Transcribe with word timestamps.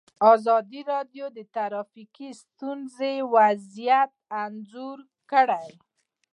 ازادي 0.33 0.81
راډیو 0.91 1.25
د 1.37 1.39
ټرافیکي 1.55 2.29
ستونزې 2.43 3.13
وضعیت 3.35 4.11
انځور 4.43 4.99
کړی. 5.31 5.69